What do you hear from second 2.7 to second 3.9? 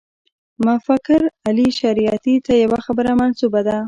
خبره منسوبه ده.